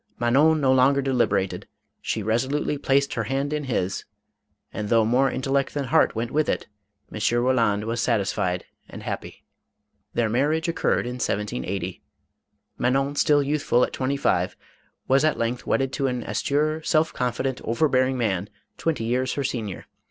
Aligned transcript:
Manon 0.17 0.59
no 0.59 0.73
longer 0.73 0.99
deliberated; 0.99 1.67
she 2.01 2.23
resolutely 2.23 2.79
placed 2.79 3.13
her 3.13 3.25
hand 3.25 3.53
in 3.53 3.65
his, 3.65 4.03
and 4.73 4.89
though 4.89 5.05
more 5.05 5.29
intellect 5.29 5.75
than 5.75 5.83
heart 5.83 6.15
went 6.15 6.31
with 6.31 6.49
it, 6.49 6.65
M. 7.13 7.19
Roland 7.39 7.83
was 7.83 8.01
satisfied 8.01 8.65
and 8.89 9.03
happy. 9.03 9.43
Their 10.15 10.27
marriage 10.27 10.67
occurred 10.67 11.05
in 11.05 11.17
1780. 11.21 12.01
Manon, 12.79 13.13
still 13.15 13.43
youthful 13.43 13.83
at 13.83 13.93
twenty 13.93 14.17
five, 14.17 14.57
was 15.07 15.23
at 15.23 15.37
length 15.37 15.67
wedded 15.67 15.93
to 15.93 16.07
an 16.07 16.23
austere, 16.27 16.81
self 16.81 17.13
confident, 17.13 17.61
over 17.63 17.87
bearing 17.87 18.17
man, 18.17 18.49
twenty 18.79 19.03
years 19.03 19.33
her 19.33 19.43
senior. 19.43 19.85